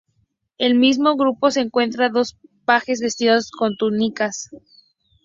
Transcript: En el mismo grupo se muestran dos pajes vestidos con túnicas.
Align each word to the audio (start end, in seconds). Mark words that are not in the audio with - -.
En 0.57 0.71
el 0.71 0.79
mismo 0.79 1.15
grupo 1.15 1.51
se 1.51 1.69
muestran 1.71 2.11
dos 2.11 2.35
pajes 2.65 3.01
vestidos 3.01 3.51
con 3.51 3.77
túnicas. 3.77 4.49